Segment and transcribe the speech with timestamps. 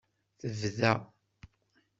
[0.39, 0.91] Tebda.